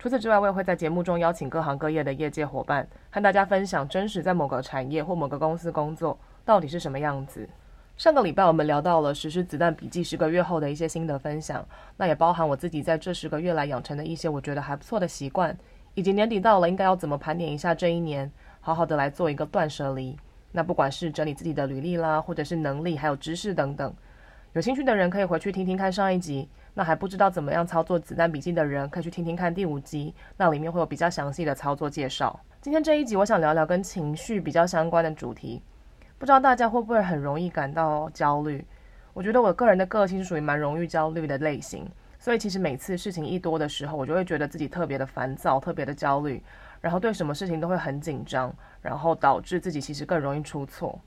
[0.00, 7.46] 除此之外，我也会在节目中邀请各行各业的业界伙伴，和大家分享真实在某个产业或某个公司工作到底是什么样子。
[7.98, 11.62] 上个礼拜我们聊到了实施子弹笔记十个月后的一些心得分享，
[11.98, 15.54] 那也包含我自己在这十个月来养成的一些我觉得还不错的习惯，
[15.92, 18.32] 以及年底到了应该要怎么盘点一下这一年，
[18.62, 20.16] 好好的来做一个断舍离。
[20.52, 23.94] 那不管是整理自己的履历啦，或者是能力还有知识等等，
[24.54, 26.48] 有兴趣的人可以回去听听看上一集。
[26.74, 32.38] 那还不知道怎么样操作子弹笔记的人，可以去听听看第五集，那里面会有比较详细的操作介绍。
[32.60, 35.62] 今天这一集，我想聊聊跟情绪比较相关的主题。
[36.18, 38.64] 不知道大家会不会很容易感到焦虑？
[39.12, 46.42] 我觉得我个人的个性是属于蛮容易焦虑的类型，所以其实每次事情一多的时候，我就会觉得自己特别的烦躁，特别的焦虑，
[46.80, 51.00] 然后对什么事情都会很紧张，然后导致自己其实更容易出错。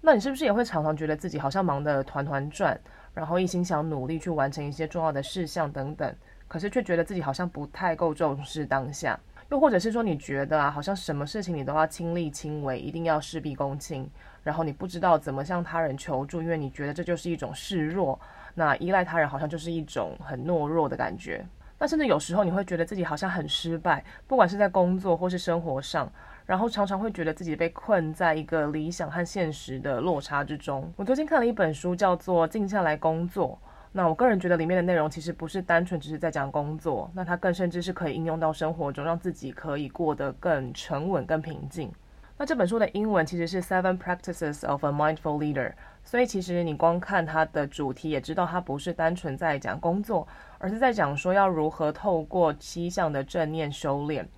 [0.00, 2.80] 那你是不是也会常常觉得自己好像忙得团团转？
[3.16, 6.14] 然后一心想努力去完成一些重要的事项等等，
[6.46, 14.06] 可是却觉得自己好像不太够重视当下，又或者是说你觉得啊，好像什么事情你都要亲力亲为，一定要事必躬亲，
[14.42, 18.20] 然后你不知道怎么向他人求助，因为你觉得这就是一种示弱，
[18.54, 21.42] 那依赖他人好像就是一种很懦弱的感觉。
[21.78, 26.12] 那甚至有时候你会觉得自己好像很失败，不管是在工作或是生活上。
[26.46, 30.90] 然后常常会觉得自己被困在一个理想和现实的落差之中。
[30.96, 33.58] 我最近看了一本书，叫做《静下来工作》。
[33.92, 41.90] 那我个人觉得里面的内容其实不是单纯只是在讲工作，那它更甚至是可以应用到生活中，让自己可以过得更沉稳、更平静。
[42.38, 45.72] 那这本书的英文其实是 Seven Practices of a Mindful Leader，
[46.04, 54.28] 所以其实你光看它的主题也知道它不是单纯在讲工作，而是在讲说要如何透过七项的正念修炼。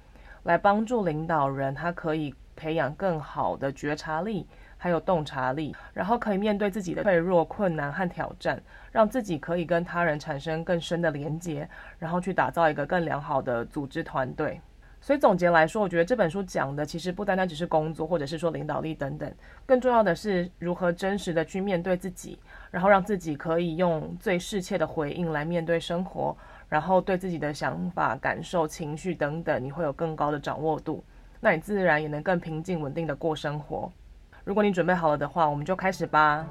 [0.44, 8.60] 来帮助领导人，他可以培养更好的觉察力，还有洞察力，然后可以面对自己的脆弱、困难和挑战，
[8.90, 11.68] 让自己可以跟他人产生更深的连接，
[11.98, 14.60] 然后去打造一个更良好的组织团队。
[15.00, 19.32] 所以总结来说，我觉得这本书讲的其实不单单只是工作，或者是说领导力等等，
[19.64, 22.36] 更重要的是如何真实的去面对自己，
[22.72, 26.36] 然后让自己可以用最适切的回应来面对生活。
[26.68, 31.02] 然后对自己的想法、感受、情绪等等，你会有更高的掌握度，
[31.40, 33.90] 那你自然也能更平静、稳定的过生活。
[34.44, 36.46] 如果你准备好了的话，我们就开始吧。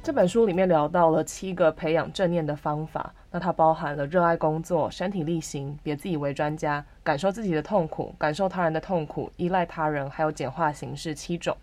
[0.00, 11.54] 这本书里面聊到了七个培养正念的方法，那它包含了热爱工作、身体力行、别自以为专家、感受自己的痛苦、感受他人的痛苦、依赖他人，还有简化形式七种。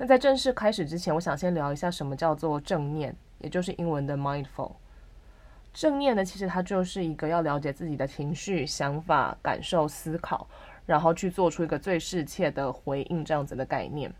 [0.00, 4.72] 那在正式开始之前，我想先聊一下什么叫做正念，也就是英文的 mindful。
[5.74, 10.46] 正念呢，其实它就是一个要了解自己的情绪、想法、感受、思考，
[10.86, 14.12] 然后去做出一个最适切的回应这样子的概念。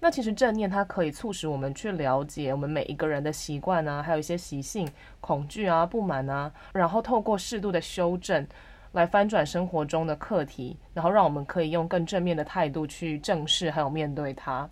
[0.00, 4.86] 那其实正念它可以促使我们去了解我们每一个人的习惯啊，还有一些习性、
[5.20, 8.46] 恐惧啊、不满啊，然后透过适度的修正，
[8.92, 14.68] 来翻转生活中的课题，然后让我们可以用更正面的态度去正视还有面对它。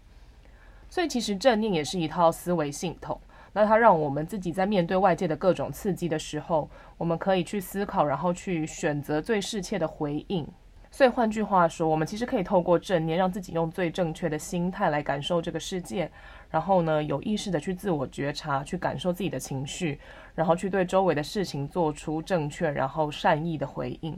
[0.93, 3.19] 所以其实正念也是一套思维系统，
[3.55, 10.47] 那它让我们自己在面对外界的各种刺激的时候，我们可以去思考，然后去选择最适切的回应。
[10.91, 16.11] 所以换句话说，我们其实可以透过正念，让自己用最正确的心态来感受这个世界，
[16.51, 19.99] 然后呢，有意识的去自我觉察，去感受自己的情绪，
[20.35, 24.15] 然后去对周围的事情做出正确然后善意的回应。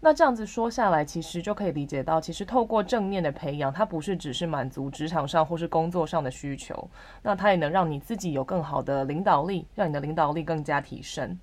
[0.00, 6.88] 那这样子说下来，其实就可以理解到，其实透过正念的培养，它不是只是满足职场上或是工作上的需求，
[7.22, 11.36] 那它也能让你自己有更好的领导力，让你的领导力更加提升。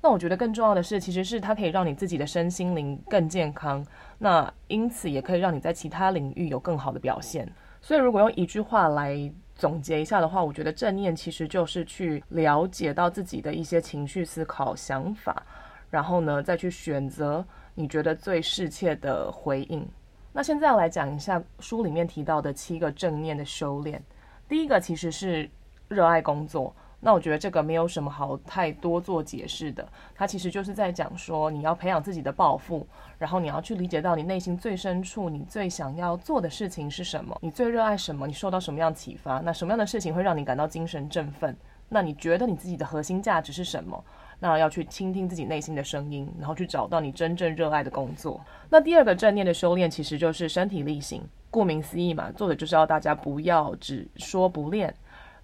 [0.00, 3.84] 那我觉得更重要的是，其实是它可以让你自己的身心灵更健康，
[4.18, 7.52] 那因此也可以让你在其他领域有更好的表现。
[7.80, 9.16] 所以如果用一句话来
[9.56, 15.42] 总结一下的话，我觉得正念其实就是去了解到自己的一些情绪、思考、想法，
[15.90, 17.44] 然后呢，再去选择。
[17.74, 19.88] 你觉得最适切的回应。
[20.32, 24.02] 那现在要来讲一下书里面提到的七个正念的修炼。
[24.48, 25.48] 第一个其实是
[25.86, 26.74] 热爱工作。
[26.98, 29.88] 那我觉得这个没有什么好太多做解释的。
[30.12, 32.84] 它其实就是在讲说，你要培养自己的抱负，
[33.16, 41.56] 然后你要去理解到你内心最深处，你最想要做的事情是什么，你最热爱什么，你受到什么样启发，那什么样的事情会让你感到精神振奋？
[41.88, 44.04] 那你觉得你自己的核心价值是什么？
[44.40, 48.40] 那要去倾听自己内心的声音，然后去找到你真正热爱的工作。
[48.70, 51.22] 那第二个正念的修炼，其实就是身体力行。
[51.50, 54.94] 顾名思义嘛，做的就是要大家不要只说不练，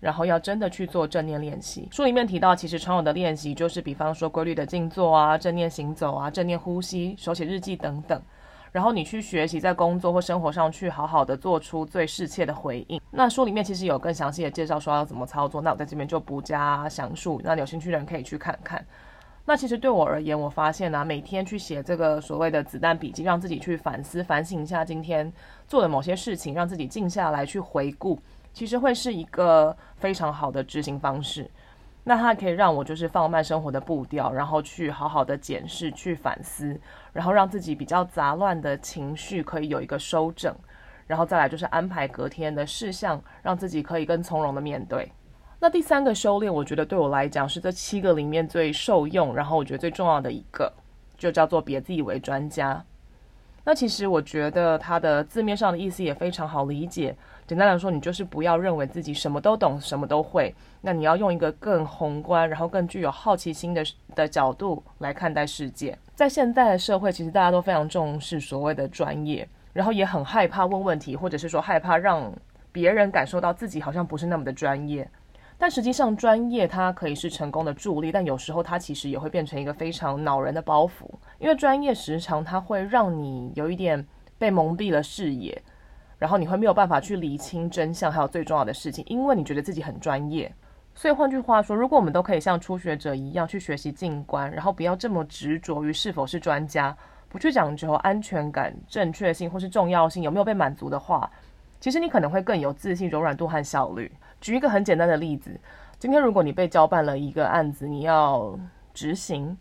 [0.01, 1.89] 然后要真的去做正念练习。
[1.91, 8.21] 书里面提到，其实常有的练习就是，比方说规律的静坐啊、正念行走啊、正念呼吸、手写日记等等。
[8.75, 13.01] 然后你去学习，在工作或生活上去好好的做出最适切的回应。
[13.13, 15.63] 那书里面其实有更详细的介绍，说要怎么操作。
[15.63, 17.41] 那我在这边就不加详述。
[17.45, 18.85] 那有兴趣的人可以去看看。
[19.45, 25.33] 那其实对我而言，我发现啊，每天去写这个所谓的子弹笔记，让自己去反思、反省一下今天
[25.69, 28.19] 做的某些事情，让自己静下来去回顾，
[28.53, 31.49] 其实会是一个非常好的执行方式。
[32.07, 36.79] 那它可以让我就是放慢生活的步调，然后去好好的检视、去反思，
[37.15, 40.55] 然后让自己比较杂乱的情绪可以有一个收整，
[41.07, 45.11] 然后再来就是安排隔天的事项，让自己可以更从容的面对。
[45.61, 50.71] 那第三个修炼，我觉得对我来讲是这七个里面最受用，然后我觉得最重要的一个，
[51.17, 52.85] 就叫做别自以为专家。
[53.65, 57.17] 那其实我觉得它的字面上的意思也非常好理解。
[57.47, 60.55] 简单来说，你就是不要认为自己什么都懂、什么都会。
[60.81, 65.99] 那你要用一个更宏观，然后更具有好奇心的的角度来看待世界。
[66.15, 72.33] 在现在的社会，其实大家都非常重视所谓的专业，然后也很害怕问问题，或者是说害怕让
[72.73, 75.07] 别人感受到自己好像不是那么的专业。
[75.57, 81.09] 但实际上，专业它可以是成功的助力，但有时候它其实也会变成一个非常恼人的包袱。
[81.39, 84.05] 因为专业时常它会让你有一点
[84.37, 85.63] 被蒙蔽了视野，
[86.25, 90.51] 然后你会没有办法去厘清真相，还有最重要的事情，因为你觉得自己很专业。
[90.95, 96.97] 所以换句话说，如果我们都可以像初学者一样去学习静观，然后不要这么执着于是否是专家，
[97.29, 101.31] 不去讲究安全感、正确性或是重要性有没有被满足的话，
[101.79, 104.11] 其实你可能会更有自信、柔软度和效率。
[104.41, 105.51] 举一个很简单的例子，
[105.99, 108.59] 今天如果你被交办了一个案子，你要
[108.95, 109.55] 执行，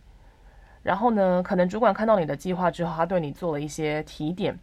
[0.82, 4.58] 然后呢，可能主管看到你的计划之后，他对你做了一些提点，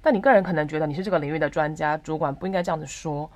[0.00, 3.30] 但你个人可能觉得你是这个领域的专家，主管不应该这样子说，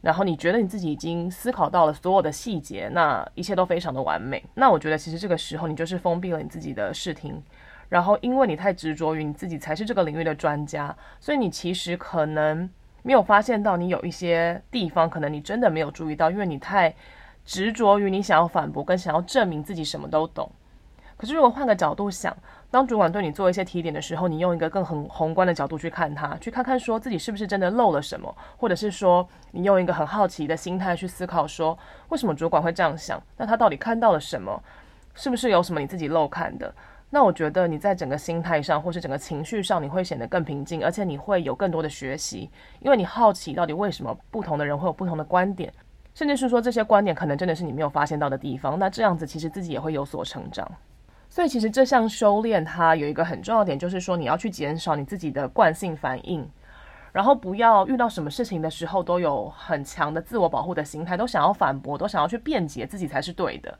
[0.00, 7.42] 然后你觉得你自己已经思考到了所有的细节，那一切都非常的完美，那我觉得其实这个时候你就是封闭了你自己的视听，
[7.88, 12.68] 然后因为你太执着于你自己才是这个领域的专家，所以你其实可能。
[13.04, 16.94] 没有发现到你有一些地方，可能你真的没有注意到，因为你太
[17.44, 20.48] 执着于你想要反驳跟想要证明自己什么都懂。
[21.16, 22.32] 可是如果换个角度想，
[22.72, 31.78] 当主管对你做一些提点的时候，你用一个更很宏观的角度去看他，去看看说自己是不是真的漏了什么，或者是说你用一个很好奇的心态去思考说，
[32.08, 33.22] 为什么主管会这样想？
[33.36, 34.58] 那他到底看到了什么？
[35.14, 36.74] 是不是有什么你自己漏看的？
[37.10, 45.70] 那我觉得你在整个心态上，或是整个情绪上，你会显得更平静，而且你会有更多的学习，因为你好奇到底为什么不同的人会有不同的观点，
[46.14, 48.78] 甚至是说这些观点可能真的是你没有发现到的地方。
[48.78, 50.66] 那这样子其实自己也会有所成长。
[51.32, 56.46] 所以其实这项修炼它有一个很重要点，就是说你要去减少你自己的惯性反应，
[57.10, 63.78] 然后不要遇到什么事情的时候都有很强的自我保护的心态，都想要反驳，都想要去辩解自己才是对的。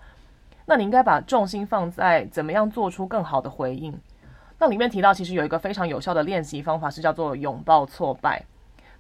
[0.64, 3.94] 那你应该把重心放在怎么样做出更好的回应。
[4.58, 8.43] 那里面提到，其实有一个非常有效的练习方法，是叫做拥抱挫败。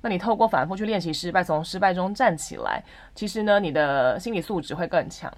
[0.02, 2.84] 那你透过反复去练习失败，从失败中站起来，
[3.14, 5.32] 其实呢，你的心理素质会更强。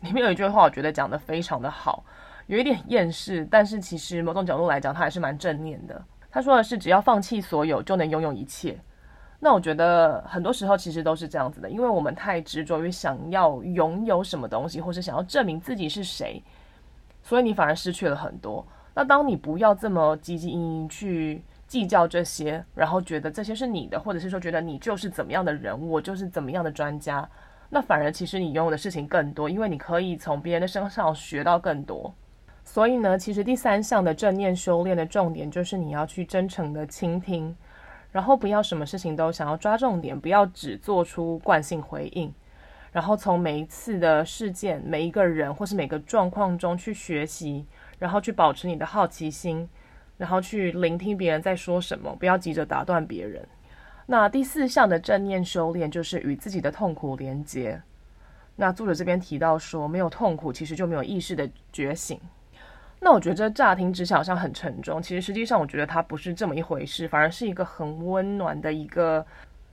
[0.00, 2.04] 里面有一句话，我觉得讲得非常的好，
[2.46, 6.04] 有一点厌世，但是其实某种角度来讲，他还是蛮正面的。
[6.30, 8.78] 他说的是，只要放弃所有，就能拥有一切。
[9.40, 16.42] 那我觉得很多时候其实都是这样子的，因为我们太执着于想要拥有什么东西，或是想要证明自己是谁，
[17.22, 18.66] 所以你反而失去了很多。
[18.94, 27.28] 那当你不要这么汲汲营营去计较这些，然后觉得这些是你的，或者是说觉得你就是怎么样的人，我就是怎么样的专家，
[27.70, 32.14] 那反而其实你拥有的事情更多，因为你可以从别人的身上学到更多。
[32.64, 37.54] 所以呢，其实第三项的正念修炼的重点就是你要去真诚的倾听。
[38.10, 42.32] 然后不要什么事情都想要抓重点，不要只做出惯性回应，
[42.92, 47.66] 然后从每一次的事件、每一个人或是每个状况中去学习，
[47.98, 49.68] 然后去保持你的好奇心，
[50.16, 53.44] 然后去聆听别人在说什么，不要急着打断别人。
[54.06, 57.82] 那第四项的正念修炼就是与自己的痛苦连接。
[58.54, 62.20] 那作者这边提到说，没有痛苦，其实就没有意识的觉醒。
[63.04, 69.24] 那我觉得乍听之下好像很沉重，其实实际上我觉得它不是这么一回事，反而是一个很温暖的一个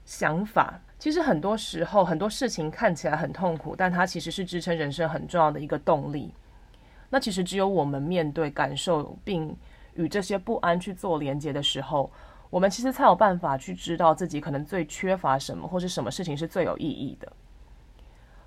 [0.04, 0.78] 想法。
[0.98, 6.34] 其实很多时候很多事情看起来很痛苦，但它其实是支撑人生很重要的一个动力。
[7.08, 9.56] 那其实只有我们面对、感受并
[9.94, 12.12] 与这些不安去做连接的时候，
[12.50, 17.32] 我们其实才有办法去知道自己可能最缺乏什么，或是什么事情是最有意义的。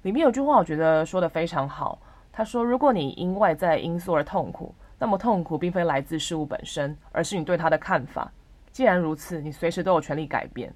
[0.03, 1.99] 里面有句话，我觉得说的非常好。
[2.37, 8.29] 他说：“如果你因外在因素而痛苦，那么痛苦并非来自事物本身，而是你对它的看法。
[8.73, 10.73] 既然如此，你随时都有权利改变。”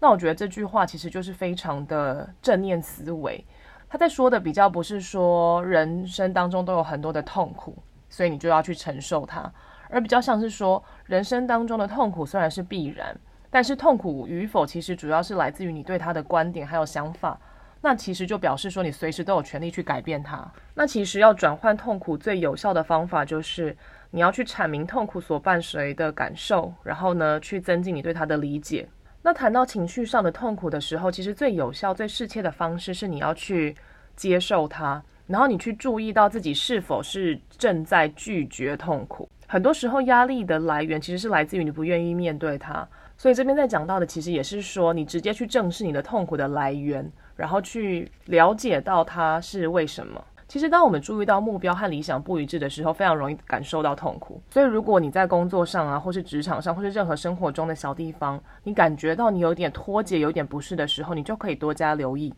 [0.00, 3.44] 那我觉得这句话其实就是非常的正念思维。
[3.88, 7.76] 他在说的比较不是说人生当中都有很多的痛苦，
[8.08, 9.52] 所以你就要去承受它，
[9.88, 13.16] 而比较像是说人生当中的痛苦虽然是必然，
[13.50, 17.38] 但是痛苦与否其实主要是来自于你对它的观点还有想法。
[17.80, 20.50] 那其实就表示说你随时都有权利去改变它。
[20.74, 23.76] 那其实要转换痛苦最有效的方法就是
[24.10, 28.88] 你要去阐明痛苦所伴随的感受，然后呢去增进你对它的理解。
[29.22, 33.76] 那谈到情绪上的痛苦的时候，其实最有效、最适切的方式是你要去
[34.16, 39.28] 接受它，然后你去注意到自己是否是正在拒绝痛苦。
[39.46, 42.86] 很多时候，压力的来源其实是来自于你不愿意面对它。
[43.18, 50.24] 所以这边在讲到的，其实也是说，你直接去正视你的痛苦的来源，然后去了解到它是为什么。
[50.46, 54.40] 其实，当我们注意到目标和理想不一致的时候，非常容易感受到痛苦。
[54.50, 62.32] 所以，如果你在工作上啊，或是职场上，或是任何生活中的小地方，你感觉到你有点脱节、有点不适的时候，你就可以多加留意。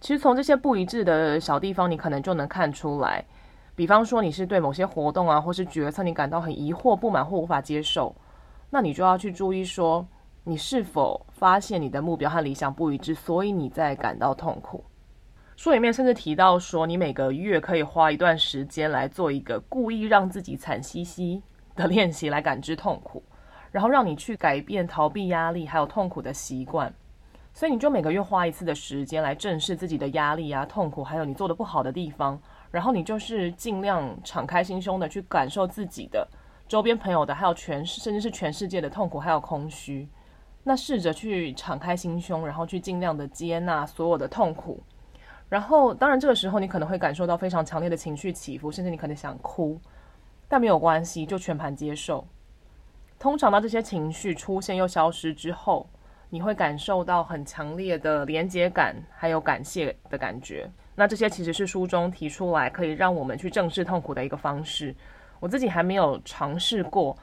[0.00, 3.24] 其实，从这些不一致的小地方，你可能就能看出来。
[3.74, 8.14] 比方说，你是对某些活动啊，或是决策，你感到很疑惑、不满或无法接受，
[8.70, 10.06] 那你就要去注意说，
[10.44, 14.84] 你是否发现你的目标和理想不一致，所以你在感到痛苦。
[15.56, 21.42] 书里面甚至提到说，你每个月可以花一段时间来做一个故意让自己惨兮兮
[21.74, 23.22] 的练习，来感知痛苦，
[23.72, 26.94] 然后让你去改变逃避压力还有痛苦的习惯。
[27.52, 36.28] 所以你就每个月花一次的时间来正视自己的压力啊、痛苦，还有你做的不好的地方，然后你就是尽量敞开心胸的去感受自己的
[36.68, 40.06] 周边朋友的，还有全甚至是全世界的痛苦还有空虚。
[40.62, 44.82] 那试着去敞开心胸，然后去尽量的接纳所有的痛苦。
[45.48, 49.80] 然后，当然，这个时候你可能会感受到非常强烈的情绪起伏，甚至你可能想哭，
[50.46, 52.26] 但没有关系，就全盘接受。
[53.18, 55.88] 通常，当这些情绪出现又消失之后，
[56.28, 60.70] 你会感受到很强烈的连结感，还有感谢的感觉。
[60.94, 64.94] 那这些其实是书中提出来可以让我们去正视痛苦的一个方式。
[65.40, 67.16] 我自己还没有尝试过。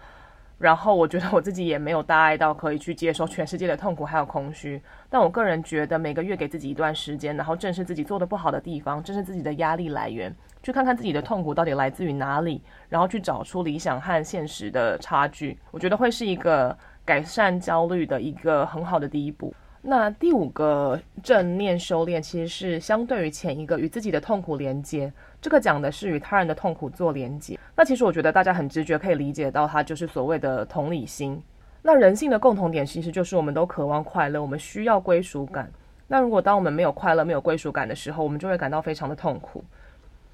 [0.57, 19.53] 然后我觉得我自己也没有大爱到可以去接受全世界的痛苦还有空虚，但我个人觉得每个月给自己一段时间，然后正视自己做的不好的地方，正视自己的压力来源，去看看自己的痛苦到底来自于哪里，然后去找出理想和现实的差距，我觉得会是一个改善焦虑的一个很好的第一步。
[19.87, 27.59] 那第五个正念修炼其实是相对于前一个与自己的痛苦连接，这个讲的是与他人的痛苦做连接。
[27.75, 31.39] 那其实我觉得大家很直觉可以理解到，它就是所谓的同理心。
[31.83, 35.71] 那人性的共同点其实就是我们都渴望快乐，我们需要归属感。
[36.07, 39.63] 那如果当我们没有快乐、没有归属感的时候，我们就会感到非常的痛苦。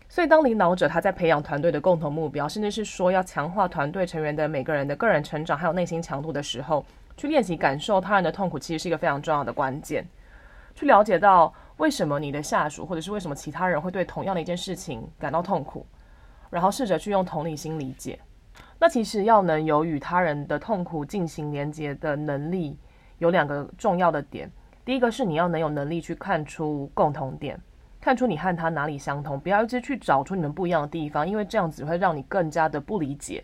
[0.07, 6.85] 所以当领导者他在培养团队的共同目标，甚至是说要强化团队成员的每个人的个人成长还有内心强度的时候，
[7.17, 10.05] 去练习感受他人的痛苦，其实是一个非常重要的关键。
[10.73, 15.85] 去了解到为什么你的下属，或者是为什么其他人会对同样的一件事情感到痛苦，
[16.49, 18.19] 然后试着去用同理心理解。
[18.79, 22.77] 那其实要能有与他人的痛苦进行连接的能力，
[23.19, 24.49] 有两个重要的点。
[24.83, 27.59] 第一个是你要能有能力去看出共同点，
[27.99, 33.43] 看出你和他哪里相同，不要一直去找出你们不一样的地方，因为这样子会让你更加的不理解，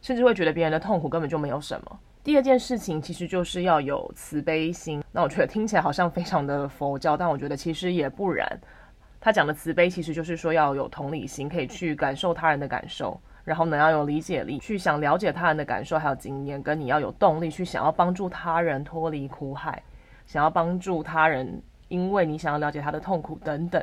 [0.00, 1.98] 甚至会觉得别人的痛苦根本就没有什么。
[2.24, 5.02] 第二件事情其实就是要有慈悲心。
[5.10, 8.48] 那我觉得听起来好像非常的佛教，但我觉得其实也不然。
[9.20, 19.82] 他讲的慈悲其实就是说要有同理心，可以去感受他人的感受，然后呢要有理解力，去想了解他人的感受还有经验，跟你要有动力去想要帮助他人脱离苦海，
[20.24, 23.82] 想要帮助他人，因为你想要了解他的痛苦等等。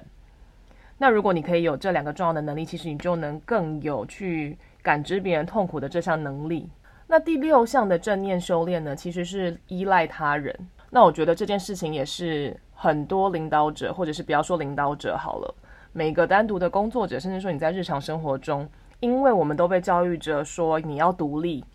[0.97, 6.69] 那如果你可以有这两个重要的能力，其实你就能更有去感知别人痛苦的这项能力。
[7.11, 10.55] 那第六项的正念修炼呢，其实是依赖他人。
[10.91, 15.55] 那我觉得这件事情也是很多领导者，或者是不要说领导者好了，
[15.91, 21.65] 每个单独的工作者，甚至说你在日常生活中，因为我们都被教育着说你要独立，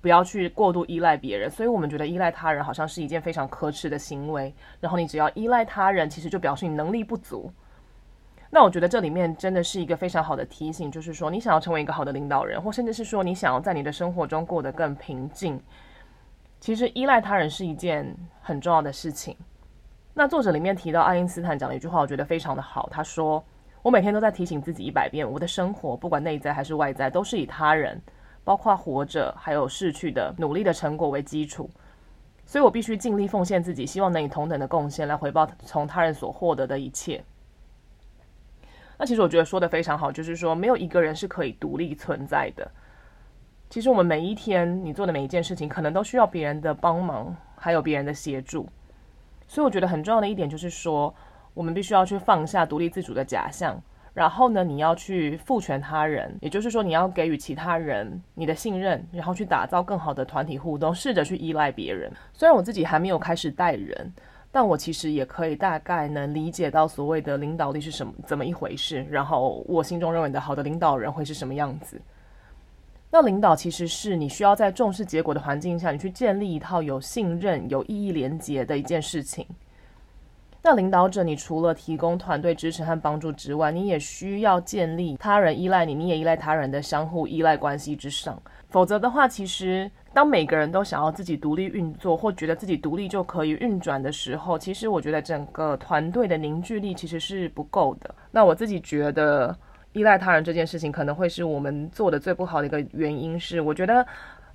[0.00, 4.54] 不要去过度依赖别人，所以我们觉得依赖他人好像是一件非常可耻的行为。
[4.80, 7.52] 然后你只要依赖他人，其实就表示你能力不足。
[8.50, 15.60] 那我觉得这里面真的是一个非常好的提醒，就是说你想要成为一个好的领导人，或甚至是说你想要在你的生活中过得更平静，
[16.58, 19.36] 其实依赖他人是一件很重要的事情。
[20.14, 22.88] 那作者里面提到爱因斯坦讲的一句话，我觉得非常的好。
[22.90, 23.44] 他说
[23.82, 28.00] ：“我每天都在提醒自己一百遍，我的生活不管内在还是外在，都是以他人，
[28.42, 31.70] 包括活着还有逝去的努力的成果为基础，
[32.46, 37.22] 所以我必须尽力奉献自己，希望能以同等的贡献来回报从他人所获得的一切。”
[38.98, 42.68] 那其实我觉得说的非常好，就是说没有一个人是可以独立存在的。
[43.70, 48.68] 其实我们每一天你做的每一件事情，可能都需要别人的帮忙，还有别人的协助。
[49.46, 51.14] 所以我觉得很重要的一点就是说，
[51.54, 53.80] 我们必须要去放下独立自主的假象，
[54.14, 62.10] 然后呢，你要去赋权他人，也就是说，你要给予其他人你的信任，然后去打造更好的团体互动，试着去依赖别人。
[62.32, 64.12] 虽然我自己还没有开始带人。
[64.50, 69.06] 但我其实也可以大概能理解到所谓的领导力是什么，怎么一回事。
[69.10, 72.00] 然后我心中认为的好的领导人会是什么样子。
[73.10, 79.46] 那领导其实是你需要在重视结果的环境下，你去建立一套有信任、有意义连结的一件事情。
[80.62, 88.40] 那领导者，你除了提供团队支持和帮助之外，你也需要建立他人依赖你，你也依赖他人的相互依赖关系之上。
[88.70, 89.90] 否则的话，其实。
[90.12, 98.12] 当每个人都想要自己独立运作，或觉得自己独立就可以运转的时候，其实我觉得整个团队的凝聚力其实是不够的。
[98.30, 99.56] 那我自己觉得
[99.92, 103.38] 依赖他人这件事情，可能会是我们做的最不好的一个原因。
[103.38, 104.04] 是我觉得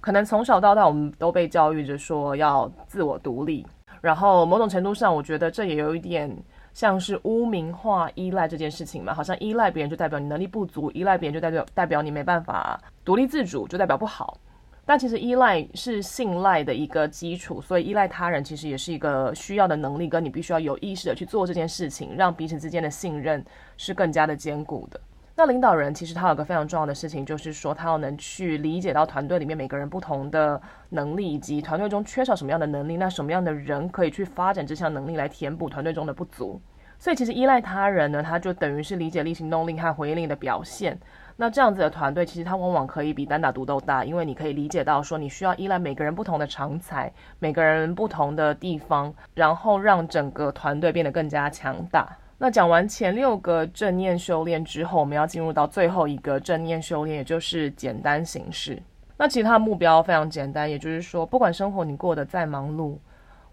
[0.01, 3.65] 可能从小到大我们都被教育着说要自我独立，
[4.01, 6.29] 然后某种程度上，我觉得这也有一点
[6.73, 14.37] 像是污名化依赖这件事情嘛，好像依赖别人就代表你能力不足，依赖别人就代表代表你没办法独立自主，就代表不好。
[14.85, 23.43] 但其实依赖是信赖的一个基础，所以依赖他人其实也是一个需要的能力，跟你必须要有意识的去做这件事情，让彼此之间的信任
[23.77, 24.99] 是更加的坚固的。
[25.35, 36.61] 那领导人其实他有个非常重要的事情，就是说他要能去理解到团队里面每个人不同的能力，以及团队中缺少什么样的能力，那什么样的人可以去发展这项能力来填补团队中的不足。
[36.99, 40.97] 所以其实依赖他人呢，他就等于是理解力、行动力和回应力的表现。
[41.35, 52.17] 那这样子的团队，其实它往往可以比单打独斗大，因为你可以理解到说，你需要依赖每个人不同的长才，每个人不同的地方，然后让整个团队变得更加强大。
[52.37, 58.81] 那讲完前六个正念修炼之后，我们要进入到最后一个正念修炼，也就是简单行事。
[59.17, 62.97] 那其实它的目标非常简单，也就是说，不管生活你过得再忙碌，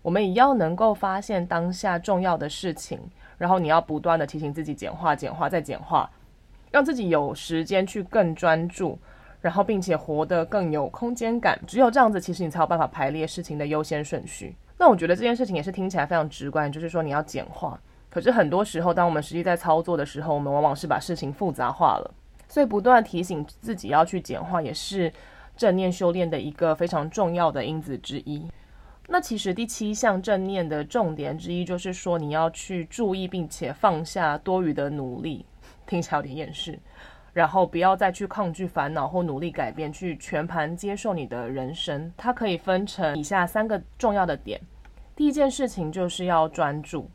[0.03, 2.99] 我们也要能够发现当下重要的事情，
[3.39, 6.11] 然后你要不断地提醒自己简化、简化再简化。
[6.71, 8.99] 让自己有时间去更专注，
[9.41, 11.59] 然后并且活得更有空间感。
[11.67, 14.55] 只有这样子，其实你才有办法排列事情的优先顺序。
[14.79, 17.79] 那我觉得这件事情也是听起来非常直观，就是说你要简化。
[18.09, 22.15] 可是很多时候，当我们实际在操作的时候，我们往往是把事情复杂化了。
[22.49, 25.13] 所以不断提醒自己要去简化，也是
[25.57, 28.51] 正念修炼的一个非常重要的因子之一。
[29.07, 35.45] 那其实第七项正念的重点之一，就是说你要去注意并且放下多余的努力。
[35.91, 36.79] 听起来有点厌世，
[37.33, 42.13] 然后不要再去抗拒烦恼或努力改变，去全盘接受你的人生。
[42.17, 44.61] 它可以分成以下三个重要的点。
[45.17, 47.11] 第一件事情就是要专注，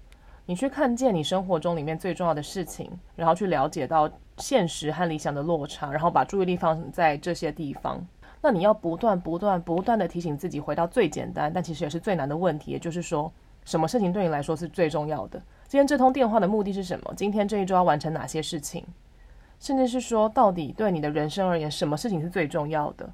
[0.45, 8.05] 你去看见你生活中里面最重要的事情，然后去了解到现实和理想的落差，然后把注意力放在这些地方。
[8.41, 13.31] 那你要不断、不断、不断地提醒自己，回到最简单，但其实也是最难的问题，也就是说，
[13.63, 15.41] 什么事情对你来说是最重要的？
[15.67, 17.13] 今天这通电话的目的是什么？
[17.17, 18.85] 今天这一周要完成哪些事情？
[19.59, 23.09] 甚至是说，到底对你的人生而言，什么事情是最重要的？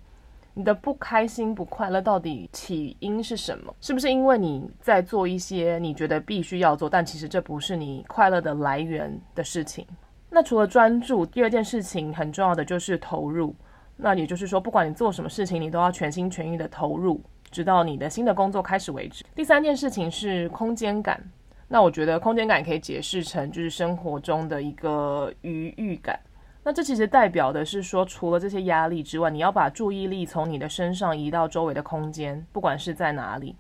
[0.54, 3.74] 你的不开心、不快乐到底起因是什么？
[3.80, 9.88] 是不是因为你在做一些你觉得必须要做，但其实这不是你快乐的来源的事情？
[10.30, 13.56] 那除了专注，第二件事情很重要的就是投入。
[13.96, 19.24] 那也就是说，不管你做什么事情，你都要全心全意的投入，直到你的新的工作开始为止。
[19.34, 21.24] 第三件事情是空间感。
[21.74, 26.20] 那我觉得空间感可以解释成就是生活中的一个余裕感。
[26.64, 33.56] 那这其实代表的是说，除了这些压力之外，你要把注意力从你的身上移到周围的空间，不管是在哪里。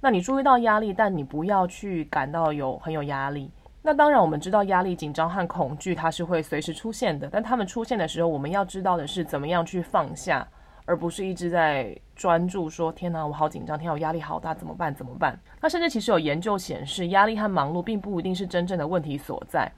[0.00, 3.50] 那你注意到压力，但你不要去感到有很有压力。
[3.82, 10.46] 那当然，我们知道压力、紧张和恐惧它是会随时出现的，但它们出现的时候，我们要知道的是怎么样去放下。
[10.86, 14.94] 而不是一直在专注说“天哪，我好紧张，天哪，我压力好大，怎么办？
[14.94, 19.70] 怎么办？”那甚至其实有研究显示，压力和忙碌并不一定是真正的问题所在。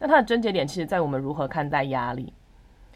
[0.00, 2.32] 那它的症结点其实在我们如何看待压力。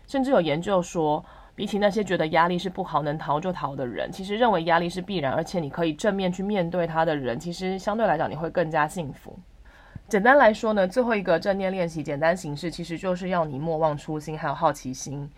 [0.07, 9.39] 甚至有研究说，比起那些觉得压力是不好、能逃就逃的人，其实认为压力是必然，而且你可以正面去面对它的人，其实相对来讲你会更加幸福。
[10.09, 15.31] 简单来说呢，最后一个正念练习简单形式，其实就是要你莫忘初心，还有好奇心。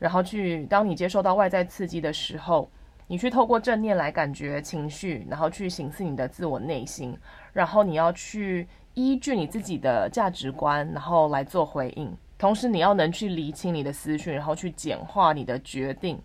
[0.00, 2.68] 然后去，当你接受到外在刺激的时候，
[3.06, 7.16] 你去透过正念来感觉情绪，然后去省思你的自我内心，
[7.52, 12.12] 然后你要去依据你自己的价值观，然后来做回应。
[12.38, 16.18] 同时，你要能去理清你的思绪，然后去简化你的决定。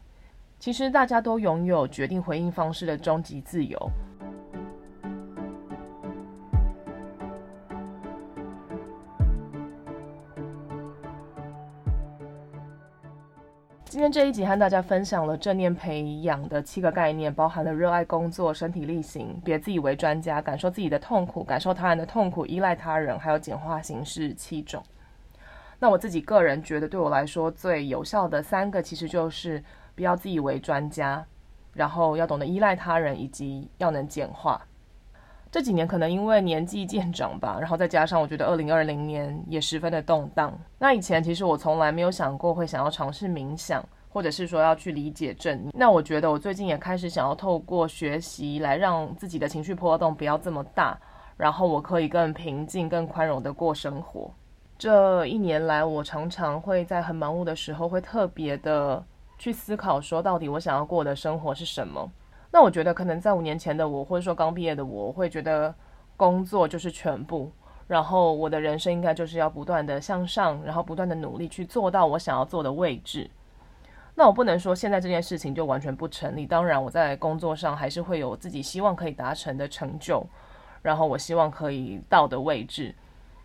[0.57, 3.77] 其实，大家都拥有决定回应方式的终极自由。
[14.05, 24.83] 天这一集和大家分享了正念培养的七个概念，包含了热爱工作、身体力行、别自以为专家、感受自己的痛苦、感受他人的痛苦、依赖他人，还有简化形式七种。
[25.79, 29.63] 那我自己个人觉得，对我来说最有效的三个，其实就是
[29.95, 31.25] 不要自以为专家，
[31.73, 34.61] 然后要懂得依赖他人，以及要能简化。
[35.49, 40.55] 这几年可能因为年纪渐长吧，然后再加上我觉得二零二零年也十分的动荡。
[40.77, 43.83] 那以前其实我从来没有想过会想要尝试冥想，
[44.15, 45.73] 或者是说要去理解正念。
[45.75, 50.97] 那我觉得我最近也开始想要透过学习来让自己的情绪波动不要这么大，
[51.35, 54.31] 然后我可以更平静、更宽容的过生活。
[54.77, 59.03] 这一年来，我常常会在很忙碌的时候，会特别的
[59.37, 62.09] 去思考说，到底我想要过的生活是什么。
[62.49, 65.75] 那我觉得，可能在五年前的我，或者说刚毕业的我，我会觉得
[66.15, 67.51] 工作就是全部，
[67.85, 73.29] 然后我的人生应该就是要不断的向上，然后不断的努力去做到我想要做的位置。
[74.15, 80.25] 那我不能说现在这件事情就完全不成立，当然我在工作上还是会有自己希望可以达成的成就，
[80.81, 82.95] 然后我希望可以到的位置。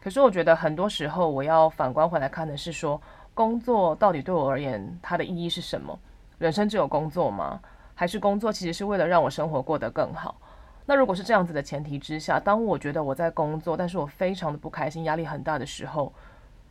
[0.00, 3.00] 可是我觉得很多时候，我要反观回来看的是说，
[3.35, 5.98] 工作到底对我而言它的意义是什么？
[6.38, 7.61] 人生只有工作吗？
[7.94, 10.40] 还是工作其实是为了让我生活过得更好。
[10.87, 16.12] 那如果是这样子的前提之下，当我觉得我在工作，但是我非常的不开心，压力很大的时候，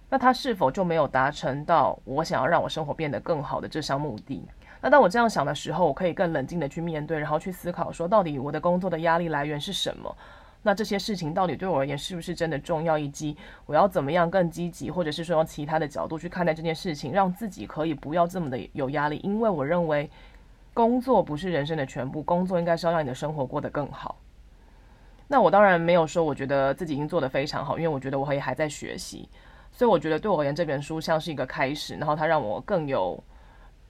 [0.09, 4.43] 那他是否就没有达成到我想要让我生活变得更好的这项目的？
[4.81, 10.15] 那当我这样想的时候，我可以更冷静的去面对，然后去思考说，到底我的工作的压力来源是什么？
[10.61, 12.97] 那这些事情到底对我而言是不是真的重要？
[12.97, 19.19] 以及我要怎么样更积极，或者是说用其他的角度去看待这件事情，让自己可以不要这么的有压力？
[19.23, 20.09] 因为我认为。
[20.71, 24.15] 工作不是人生的全部，工作应该是要让你的生活过得更好。
[25.27, 29.27] 那我当然没有说我觉得自己已经做得非常好，因为我觉得我也还在学习。
[29.79, 33.17] 所以我觉得对我而言，这本书像是一个开始，然后它让我更有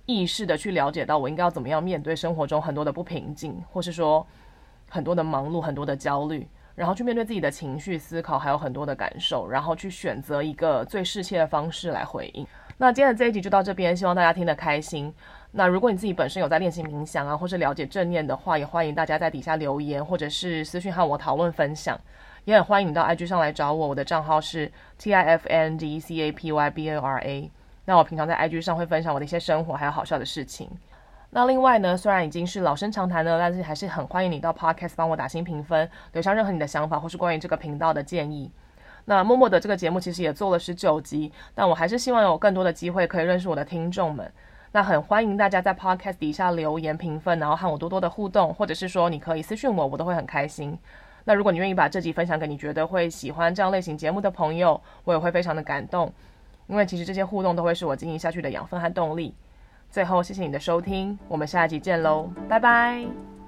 [0.06, 4.23] 意识的去了解到我应该要怎么样面对生活中很多的不平静，或是说
[4.88, 12.45] 很多的忙碌、很多的焦虑，然后去面对自己的情绪、思考，还有很多的感受，然后去选择一个最适切的方式来回应。
[12.78, 15.12] 那今天的这一集就到这边，希望大家听得开心。
[15.54, 21.99] 那如果你自己本身有在练习冥想啊，或是了解正念的话，也欢迎大家在底下留言，或者是私讯和我讨论分享。
[22.45, 27.52] 也很欢迎你到 IG 上来找我，我的账号是 T I F N D C A P Y B A R A。
[27.86, 30.69] 那我平常在 IG 上会分享我的一些生活还有好笑的事情。
[31.32, 38.52] 那另外呢，虽然已经是老生常谈了，但是还是很欢迎你到 Podcast 帮我打新评分，留下任何你的想法或是关于这个频道的建议。
[39.06, 44.32] 那默默的这个节目其实也做了十九集，但我还是希望有更多的机会可以认识我的听众们。
[44.71, 50.78] 那很欢迎大家在 Podcast 底下留言评分，然后和我多多的互动，或者是说你可以私讯我，我都会很开心。
[51.23, 56.12] 那如果你愿意把这集分享给你觉得会喜欢这样类型节目的朋友，我也会非常的感动，
[56.67, 59.34] 因为其实这些互动都会是我经营下去的养分和动力。
[59.91, 63.38] 最后，谢谢你的收听，我们下一集见喽，拜拜。